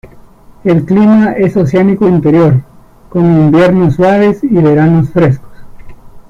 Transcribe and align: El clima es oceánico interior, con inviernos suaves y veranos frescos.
El 0.63 0.83
clima 0.83 1.33
es 1.33 1.55
oceánico 1.55 2.07
interior, 2.07 2.63
con 3.11 3.23
inviernos 3.23 3.93
suaves 3.93 4.43
y 4.43 4.47
veranos 4.47 5.11
frescos. 5.11 5.47